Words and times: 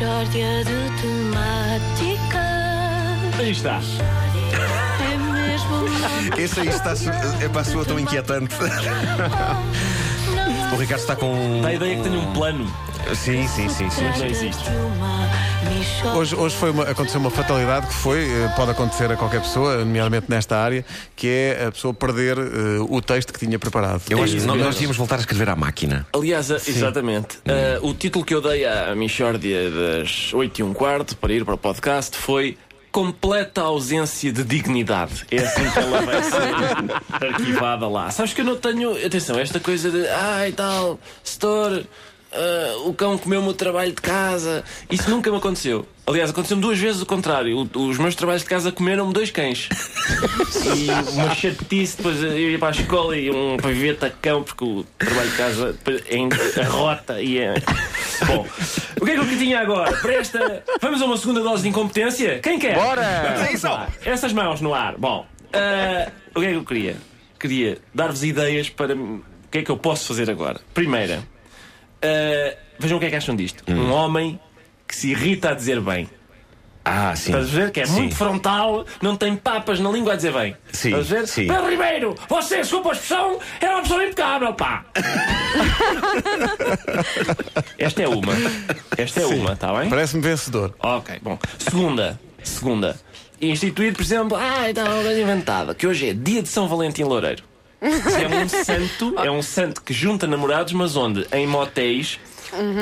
Mishória 0.00 0.64
de 0.64 0.80
temáticas. 1.02 2.40
Aí 3.38 3.50
está. 3.50 3.80
É 5.04 5.16
mesmo 5.18 5.84
Esse 6.40 6.60
aí 6.60 6.68
está 6.68 6.94
é 7.44 7.48
para 7.50 7.60
a 7.60 7.64
sua 7.64 7.84
tão 7.84 8.00
inquietante. 8.00 8.54
O 10.72 10.76
Ricardo 10.76 11.00
está 11.00 11.16
com. 11.16 11.60
Dá 11.60 11.68
a 11.68 11.74
ideia 11.74 11.96
que 11.96 12.02
tenho 12.02 12.20
um 12.20 12.32
plano. 12.32 12.64
Sim, 13.14 13.46
sim, 13.48 13.68
sim, 13.68 13.90
sim. 13.90 14.04
Não 14.18 14.26
existe. 14.26 14.64
Hoje, 16.16 16.34
hoje 16.34 16.56
foi 16.56 16.70
uma- 16.70 16.84
aconteceu 16.84 17.20
uma 17.20 17.30
fatalidade 17.30 17.86
que 17.86 17.94
foi, 17.94 18.24
eh, 18.24 18.48
pode 18.56 18.70
acontecer 18.70 19.10
a 19.12 19.16
qualquer 19.16 19.40
pessoa, 19.42 19.78
nomeadamente 19.78 20.26
nesta 20.28 20.56
área, 20.56 20.84
que 21.14 21.26
é 21.28 21.66
a 21.66 21.72
pessoa 21.72 21.92
perder 21.92 22.38
eh, 22.38 22.42
o 22.88 23.00
texto 23.02 23.32
que 23.32 23.38
tinha 23.38 23.58
preparado. 23.58 24.02
Eu 24.08 24.22
acho 24.22 24.36
que 24.36 24.42
nós, 24.42 24.58
nós 24.58 24.80
íamos 24.80 24.96
voltar 24.96 25.16
a 25.16 25.20
escrever 25.20 25.48
à 25.50 25.56
máquina. 25.56 26.06
Aliás, 26.14 26.50
a- 26.50 26.56
exatamente. 26.56 27.38
Ah, 27.46 27.78
o 27.82 27.92
título 27.94 28.24
que 28.24 28.34
eu 28.34 28.40
dei 28.40 28.64
à 28.66 28.94
Michórdia 28.94 29.70
das 29.70 30.32
8 30.32 30.60
e 30.60 30.62
um 30.62 30.72
quarto 30.72 31.16
para 31.16 31.32
ir 31.32 31.44
para 31.44 31.54
o 31.54 31.58
podcast 31.58 32.16
foi 32.16 32.56
Completa 32.92 33.60
ausência 33.60 34.32
de 34.32 34.42
dignidade. 34.42 35.24
É 35.30 35.38
assim 35.38 35.70
que 35.70 35.78
ela 35.78 36.02
vai 36.02 36.22
ser 36.24 36.42
arquivada 37.24 37.86
lá. 37.86 38.10
Sabes 38.10 38.32
que 38.32 38.40
eu 38.40 38.44
não 38.44 38.56
tenho. 38.56 38.90
Atenção, 39.06 39.38
esta 39.38 39.60
coisa 39.60 39.92
de. 39.92 40.08
Ai 40.08 40.50
tal, 40.50 40.98
setor, 41.22 41.84
ah, 42.32 42.76
o 42.86 42.94
cão 42.94 43.16
comeu-me 43.18 43.48
o 43.48 43.54
trabalho 43.54 43.90
de 43.92 44.00
casa. 44.00 44.64
Isso 44.90 45.08
nunca 45.10 45.30
me 45.30 45.36
aconteceu. 45.38 45.86
Aliás, 46.06 46.30
aconteceu-me 46.30 46.62
duas 46.62 46.78
vezes 46.78 47.00
o 47.02 47.06
contrário. 47.06 47.68
O- 47.74 47.86
os 47.88 47.98
meus 47.98 48.14
trabalhos 48.14 48.42
de 48.42 48.48
casa 48.48 48.72
comeram-me 48.72 49.12
dois 49.12 49.30
cães. 49.30 49.68
E 50.76 50.90
uma 51.12 51.34
chatice, 51.34 51.96
depois 51.98 52.22
eu 52.22 52.36
ia 52.50 52.58
para 52.58 52.68
a 52.68 52.70
escola 52.72 53.16
e 53.16 53.30
um 53.30 53.56
pavete 53.56 54.04
a 54.06 54.10
cão, 54.10 54.42
porque 54.42 54.64
o 54.64 54.84
trabalho 54.98 55.30
de 55.30 55.36
casa 55.36 55.76
é 56.08 56.16
em- 56.16 56.28
arrota 56.60 57.20
e 57.22 57.38
é. 57.38 57.54
Bom, 58.26 58.46
o 59.00 59.04
que 59.04 59.10
é 59.12 59.14
que 59.14 59.20
eu 59.20 59.38
tinha 59.38 59.60
agora? 59.60 59.96
Para 59.98 60.14
esta. 60.14 60.64
Vamos 60.80 61.00
a 61.00 61.04
uma 61.04 61.16
segunda 61.16 61.40
dose 61.40 61.62
de 61.62 61.68
incompetência? 61.68 62.40
Quem 62.40 62.58
quer? 62.58 62.74
Bora! 62.74 63.36
Essas 64.04 64.32
mãos 64.32 64.60
no 64.60 64.74
ar. 64.74 64.96
Bom, 64.98 65.26
ah, 65.52 66.10
o 66.34 66.40
que 66.40 66.46
é 66.46 66.50
que 66.50 66.56
eu 66.56 66.64
queria? 66.64 66.96
Queria 67.38 67.78
dar-vos 67.94 68.22
ideias 68.24 68.68
para 68.68 68.94
o 68.94 69.22
que 69.50 69.58
é 69.58 69.62
que 69.62 69.70
eu 69.70 69.76
posso 69.76 70.06
fazer 70.08 70.28
agora. 70.28 70.60
Primeira, 70.74 71.22
ah, 72.02 72.56
vejam 72.78 72.96
o 72.96 73.00
que 73.00 73.06
é 73.06 73.10
que 73.10 73.16
acham 73.16 73.36
disto. 73.36 73.62
Um 73.68 73.90
homem 73.92 74.40
que 74.86 74.96
se 74.96 75.10
irrita 75.10 75.50
a 75.50 75.54
dizer 75.54 75.80
bem. 75.80 76.08
Ah, 76.82 77.14
sim. 77.14 77.30
Estás 77.30 77.48
a 77.48 77.60
ver? 77.60 77.70
Que 77.70 77.80
é 77.80 77.86
Sim. 77.86 77.92
muito 77.92 78.16
frontal, 78.16 78.86
não 79.02 79.14
tem 79.14 79.36
papas 79.36 79.78
na 79.78 79.90
língua 79.90 80.14
a 80.14 80.16
dizer 80.16 80.32
bem. 80.32 80.56
Sim, 80.72 80.88
Estás 80.88 81.12
a 81.12 81.16
ver? 81.16 81.28
sim. 81.28 81.46
Pedro 81.46 81.68
Ribeiro, 81.70 82.14
você, 82.26 82.56
desculpa 82.56 82.88
a 82.88 82.92
expressão, 82.92 83.38
é 83.60 83.68
uma 83.68 83.82
pessoa 83.82 84.02
impecável, 84.02 84.54
pá! 84.54 84.84
Esta 87.78 88.02
é 88.02 88.08
uma. 88.08 88.32
Esta 88.96 89.20
é 89.20 89.26
uma, 89.26 89.52
está 89.52 89.78
bem? 89.78 89.90
Parece-me 89.90 90.22
vencedor. 90.22 90.74
Ok, 90.80 91.18
bom. 91.22 91.38
Segunda. 91.58 92.18
Segunda. 92.42 92.98
Instituído, 93.40 93.96
por 93.96 94.02
exemplo, 94.02 94.36
ah, 94.38 94.68
então 94.70 94.84
uma 94.84 95.02
coisa 95.02 95.20
inventada, 95.20 95.74
que 95.74 95.86
hoje 95.86 96.08
é 96.10 96.14
dia 96.14 96.42
de 96.42 96.48
São 96.48 96.66
Valentim 96.66 97.04
Loureiro. 97.04 97.42
É 97.80 98.28
um 98.44 98.48
santo, 98.48 99.14
é 99.18 99.30
um 99.30 99.42
santo 99.42 99.82
que 99.82 99.92
junta 99.92 100.26
namorados, 100.26 100.72
mas 100.72 100.96
onde? 100.96 101.26
Em 101.32 101.46
motéis 101.46 102.18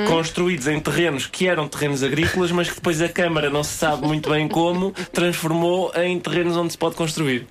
construídos 0.09 0.67
em 0.67 0.81
terrenos 0.81 1.27
que 1.27 1.47
eram 1.47 1.69
terrenos 1.69 2.03
agrícolas, 2.03 2.51
mas 2.51 2.69
que 2.69 2.77
depois 2.77 3.01
a 3.03 3.09
Câmara, 3.09 3.51
não 3.51 3.63
se 3.63 3.77
sabe 3.77 4.07
muito 4.07 4.31
bem 4.31 4.49
como, 4.49 4.93
transformou 5.13 5.93
em 5.95 6.19
terrenos 6.19 6.57
onde 6.57 6.73
se 6.73 6.79
pode 6.79 6.95
construir. 6.95 7.47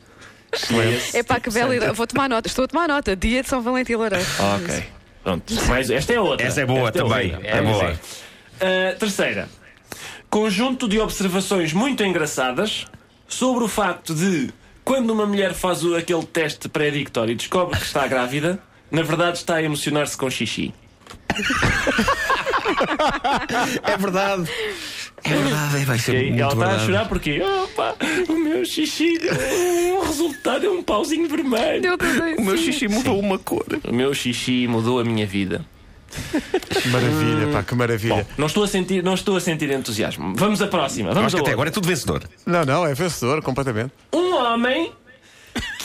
É 1.13 1.23
pá, 1.23 1.39
que 1.39 1.49
bela 1.49 1.75
ideia. 1.75 1.93
Vou 1.93 2.07
tomar 2.07 2.29
nota, 2.29 2.47
estou 2.47 2.65
a 2.65 2.67
tomar 2.67 2.87
nota. 2.87 3.15
Dia 3.15 3.43
de 3.43 3.49
São 3.49 3.61
Valentim 3.61 3.95
Loureiro. 3.95 4.25
Ok. 4.55 4.83
Pronto. 5.23 5.53
Mas 5.67 5.89
esta 5.89 6.13
é 6.13 6.19
outra. 6.19 6.47
Essa 6.47 6.61
é 6.61 6.65
boa 6.65 6.87
Esta 6.87 7.03
também. 7.03 7.35
outra. 7.35 7.47
É 7.49 7.61
boa. 7.61 7.93
sim. 7.93 7.99
Ah, 8.61 8.95
terceira. 8.97 9.49
Conjunto 10.29 10.87
de 10.87 10.99
observações 10.99 11.73
muito 11.73 12.03
engraçadas 12.03 12.85
sobre 13.27 13.63
o 13.63 13.67
facto 13.67 14.15
de 14.15 14.49
quando 14.87 15.09
uma 15.11 15.25
mulher 15.25 15.53
faz 15.53 15.83
o- 15.83 15.95
aquele 15.97 16.23
teste 16.25 16.69
pré-dictório 16.69 17.33
e 17.33 17.35
descobre 17.35 17.77
que 17.77 17.85
está 17.85 18.07
grávida, 18.07 18.57
na 18.89 19.01
verdade 19.01 19.37
está 19.37 19.55
a 19.55 19.61
emocionar-se 19.61 20.15
com 20.15 20.29
xixi. 20.29 20.73
É 23.83 23.97
verdade. 23.97 24.49
É 25.23 25.29
verdade, 25.35 25.85
vai 25.85 25.99
ser 25.99 26.15
E 26.23 26.29
muito 26.29 26.41
ela 26.41 26.53
está 26.53 26.69
a 26.75 26.79
chorar 26.79 27.07
porque 27.09 27.41
opa, 27.41 27.95
o 28.29 28.33
meu 28.33 28.63
xixi 28.63 29.17
deu 29.19 29.33
um 29.97 30.05
resultado 30.05 30.65
é 30.65 30.69
um 30.69 30.81
pauzinho 30.81 31.27
vermelho. 31.27 31.97
O 32.37 32.41
meu 32.41 32.53
assim. 32.53 32.63
xixi 32.71 32.87
mudou 32.87 33.19
uma 33.19 33.37
cor. 33.37 33.65
O 33.85 33.93
meu 33.93 34.13
xixi 34.13 34.67
mudou 34.67 34.99
a 34.99 35.03
minha 35.03 35.25
vida. 35.25 35.65
Que 36.81 36.87
maravilha, 36.89 37.47
pá, 37.51 37.63
que 37.63 37.75
maravilha. 37.75 38.15
Bom, 38.15 38.25
não 38.37 38.47
estou 38.47 38.63
a 38.63 38.67
sentir, 38.67 39.03
não 39.03 39.13
estou 39.13 39.35
a 39.35 39.39
sentir 39.41 39.69
entusiasmo. 39.71 40.33
Vamos 40.35 40.61
à 40.61 40.67
próxima. 40.67 41.13
Vamos 41.13 41.27
acho 41.33 41.35
que 41.35 41.39
a 41.39 41.41
até 41.41 41.51
outra. 41.51 41.53
agora 41.53 41.69
é 41.69 41.71
tudo 41.71 41.87
vencedor. 41.87 42.23
Não, 42.45 42.65
não, 42.65 42.85
é 42.85 42.93
vencedor, 42.93 43.41
completamente. 43.41 43.91
um 44.13 44.35
homem 44.35 44.91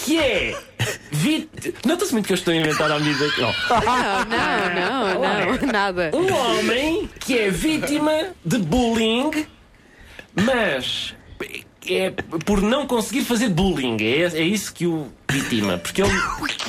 que 0.05 0.19
é 0.19 0.57
vítima. 1.11 1.75
Nota-se 1.87 2.13
muito 2.13 2.27
que 2.27 2.33
eu 2.33 2.37
estou 2.37 2.53
a 2.53 2.57
inventar 2.57 2.91
à 2.91 2.99
medida 2.99 3.29
que. 3.31 3.41
Não. 3.41 3.53
Não, 3.71 4.25
não, 4.75 5.21
não, 5.21 5.57
não, 5.57 5.73
nada. 5.73 6.11
Um 6.15 6.33
homem 6.33 7.09
que 7.21 7.39
é 7.39 7.51
vítima 7.51 8.13
de 8.45 8.59
bullying, 8.59 9.47
mas 10.35 11.15
é 11.89 12.11
por 12.45 12.61
não 12.61 12.87
conseguir 12.87 13.23
fazer 13.25 13.49
bullying. 13.49 13.97
É, 14.01 14.23
é 14.39 14.43
isso 14.43 14.73
que 14.73 14.87
o 14.87 15.07
vítima. 15.31 15.79
Porque 15.79 16.03
ele. 16.03 16.13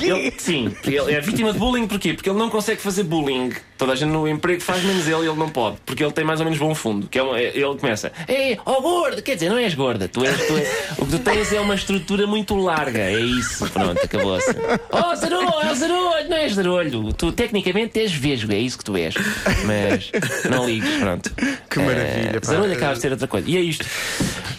ele 0.00 0.32
sim, 0.38 0.74
ele 0.84 1.12
é 1.12 1.20
vítima 1.20 1.52
de 1.52 1.58
bullying 1.58 1.86
porquê? 1.86 2.14
Porque 2.14 2.28
ele 2.30 2.38
não 2.38 2.48
consegue 2.50 2.80
fazer 2.80 3.02
bullying. 3.04 3.52
Toda 3.76 3.92
a 3.92 3.96
gente 3.96 4.10
no 4.10 4.26
emprego 4.28 4.60
faz 4.62 4.82
menos 4.84 5.06
ele, 5.06 5.26
ele 5.28 5.34
não 5.36 5.48
pode. 5.48 5.76
Porque 5.84 6.02
ele 6.02 6.12
tem 6.12 6.24
mais 6.24 6.38
ou 6.40 6.44
menos 6.44 6.58
bom 6.58 6.74
fundo. 6.74 7.08
Que 7.08 7.18
é 7.18 7.22
um- 7.24 7.34
é- 7.34 7.48
ele 7.56 7.76
começa, 7.76 8.12
Ei, 8.28 8.58
ó 8.64 8.80
gordo! 8.80 9.20
Quer 9.20 9.34
dizer, 9.34 9.48
não 9.50 9.58
és 9.58 9.74
gorda. 9.74 10.08
Tu 10.08 10.24
és, 10.24 10.46
tu 10.46 10.56
és- 10.56 10.68
o 10.98 11.04
que 11.04 11.10
tu 11.10 11.18
tens 11.18 11.52
é 11.52 11.60
uma 11.60 11.74
estrutura 11.74 12.26
muito 12.26 12.54
larga. 12.56 13.00
É 13.00 13.18
isso. 13.20 13.68
Pronto, 13.70 14.00
acabou-se. 14.02 14.50
Oh, 14.92 15.14
zarolho, 15.16 15.60
é 15.70 15.74
zarolho! 15.74 16.28
Não 16.30 16.36
és 16.36 16.54
zarolho. 16.54 17.12
Tu 17.12 17.32
tecnicamente 17.32 17.98
és 17.98 18.12
vesgo, 18.12 18.52
é 18.52 18.58
isso 18.58 18.78
que 18.78 18.84
tu 18.84 18.96
és. 18.96 19.14
Mas 19.64 20.10
não 20.48 20.66
ligues, 20.66 20.96
pronto. 20.98 21.30
Que 21.68 21.78
maravilha, 21.80 22.40
pá. 22.40 22.46
Zarolho 22.46 22.72
acaba 22.72 22.94
de 22.94 23.00
ser 23.00 23.10
outra 23.12 23.26
coisa. 23.26 23.50
E 23.50 23.56
é 23.56 23.60
isto. 23.60 23.84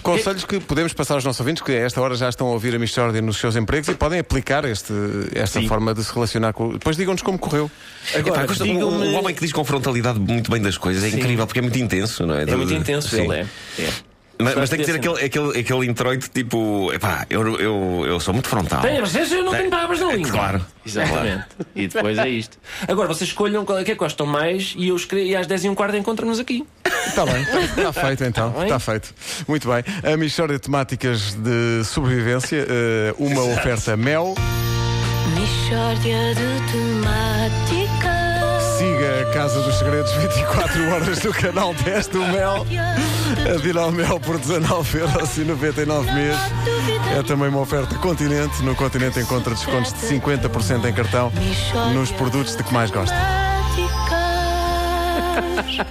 Conselhos 0.05 0.45
que 0.45 0.59
podemos 0.59 0.93
passar 0.93 1.15
aos 1.15 1.23
nossos 1.25 1.39
ouvintes 1.39 1.63
que 1.63 1.71
a 1.71 1.79
esta 1.79 1.99
hora 1.99 2.15
já 2.15 2.29
estão 2.29 2.47
a 2.47 2.51
ouvir 2.51 2.75
a 2.75 2.79
Michórdia 2.79 3.21
nos 3.21 3.37
seus 3.37 3.55
empregos 3.55 3.89
e 3.89 3.95
podem 3.95 4.19
aplicar 4.19 4.63
este, 4.65 4.93
esta 5.33 5.59
Sim. 5.59 5.67
forma 5.67 5.93
de 5.93 6.03
se 6.03 6.13
relacionar 6.13 6.53
com. 6.53 6.73
Depois 6.73 6.95
digam-nos 6.95 7.21
como 7.23 7.39
correu. 7.39 7.69
Agora, 8.13 8.43
Epá, 8.43 8.53
o, 8.53 8.55
digam-me- 8.55 9.07
o 9.07 9.13
homem 9.19 9.33
que 9.33 9.41
diz 9.41 9.51
com 9.51 9.65
frontalidade 9.65 10.19
muito 10.19 10.51
bem 10.51 10.61
das 10.61 10.77
coisas 10.77 11.03
é 11.03 11.09
incrível 11.09 11.45
porque 11.47 11.59
é 11.59 11.61
muito 11.61 11.79
intenso, 11.79 12.25
não 12.25 12.35
é? 12.35 12.43
É 12.43 12.55
muito 12.55 12.73
intenso, 12.73 13.09
Sim. 13.09 13.23
ele 13.23 13.33
é. 13.41 13.45
é. 13.79 13.89
Mas, 14.37 14.55
mas 14.55 14.69
tem 14.69 14.79
que 14.79 14.85
ter 14.85 14.95
aquele, 14.95 15.23
aquele, 15.25 15.59
aquele 15.59 15.85
introito 15.87 16.29
tipo, 16.29 16.91
epá, 16.93 17.25
eu, 17.29 17.57
eu, 17.57 18.03
eu 18.05 18.19
sou 18.19 18.33
muito 18.33 18.49
frontal. 18.49 18.81
Tem, 18.81 18.99
mas 18.99 19.15
eu 19.15 19.43
não 19.43 19.51
Tem. 19.51 19.59
tenho 19.61 19.71
palavras 19.71 19.99
na 20.01 20.11
língua. 20.13 20.29
Claro. 20.31 20.65
Exatamente. 20.85 21.45
E 21.73 21.87
depois 21.87 22.17
é 22.17 22.27
isto. 22.29 22.57
Agora, 22.87 23.07
vocês 23.07 23.29
escolham 23.29 23.63
qual 23.63 23.77
é 23.79 23.83
que 23.85 23.95
gostam 23.95 24.25
mais 24.27 24.73
e 24.77 24.89
eu 24.89 24.95
escrevo, 24.95 25.25
e 25.25 25.35
às 25.35 25.47
10 25.47 25.63
e 25.65 25.69
um 25.69 25.75
quarto 25.75 25.95
encontramos 25.95 26.37
aqui. 26.37 26.65
Está 27.07 27.25
bem, 27.25 27.41
está 27.41 27.93
feito 27.93 28.23
então. 28.23 28.63
Está 28.63 28.79
feito. 28.79 29.13
Muito 29.47 29.67
bem. 29.69 29.83
A 30.13 30.17
Michórdia 30.17 30.57
de 30.57 30.61
temáticas 30.63 31.33
de 31.33 31.83
sobrevivência, 31.85 32.65
eh, 32.67 33.13
uma 33.17 33.41
oferta 33.43 33.95
Mel. 33.95 34.35
Mishória 35.33 36.35
de 36.35 36.71
temáticas. 36.71 38.15
Siga 38.77 39.21
a 39.21 39.25
Casa 39.33 39.61
dos 39.61 39.75
Segredos 39.77 40.11
24 40.13 40.91
horas 40.91 41.23
no 41.23 41.33
canal 41.33 41.73
10 41.73 42.07
do 42.07 42.19
Mel. 42.19 42.65
Adira 43.55 43.81
ao 43.81 43.91
Mel 43.91 44.19
por 44.19 44.37
19,99€ 44.37 46.13
mês. 46.13 46.37
É 47.17 47.23
também 47.23 47.49
uma 47.49 47.61
oferta 47.61 47.95
Continente. 47.95 48.61
No 48.63 48.75
Continente 48.75 49.19
encontra 49.19 49.53
descontos 49.53 49.93
de 49.93 49.99
50% 50.07 50.85
em 50.85 50.93
cartão 50.93 51.31
nos 51.93 52.11
produtos 52.11 52.55
de 52.55 52.63
que 52.63 52.73
mais 52.73 52.91
gosta. 52.91 53.15
Temáticas. 53.75 55.85